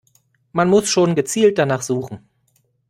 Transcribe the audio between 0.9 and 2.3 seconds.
gezielt danach suchen.